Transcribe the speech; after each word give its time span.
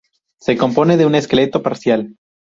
Se 0.39 0.57
compone 0.57 0.97
de 0.97 1.05
un 1.05 1.13
esqueleto 1.13 1.61
parcial. 1.61 2.15